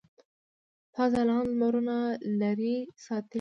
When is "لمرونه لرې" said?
1.51-2.75